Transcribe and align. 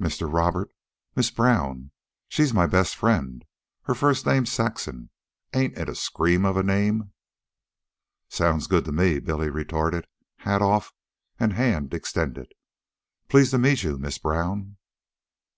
"Mr. 0.00 0.32
Robert 0.32 0.70
Miss 1.16 1.30
Brown. 1.30 1.90
She's 2.28 2.54
my 2.54 2.64
best 2.66 2.96
friend. 2.96 3.44
Her 3.82 3.94
first 3.94 4.24
name's 4.24 4.50
Saxon. 4.50 5.10
Ain't 5.52 5.76
it 5.76 5.86
a 5.86 5.94
scream 5.94 6.46
of 6.46 6.56
a 6.56 6.62
name?" 6.62 7.12
"Sounds 8.30 8.68
good 8.68 8.86
to 8.86 8.92
me," 8.92 9.18
Billy 9.18 9.50
retorted, 9.50 10.06
hat 10.36 10.62
off 10.62 10.94
and 11.38 11.52
hand 11.52 11.92
extended. 11.92 12.52
"Pleased 13.28 13.50
to 13.50 13.58
meet 13.58 13.82
you, 13.82 13.98
Miss 13.98 14.16
Brown." 14.16 14.78